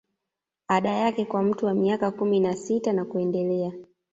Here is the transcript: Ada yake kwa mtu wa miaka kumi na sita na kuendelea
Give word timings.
Ada 0.67 0.89
yake 0.89 1.25
kwa 1.25 1.43
mtu 1.43 1.65
wa 1.65 1.73
miaka 1.73 2.11
kumi 2.11 2.39
na 2.39 2.55
sita 2.55 2.93
na 2.93 3.05
kuendelea 3.05 3.71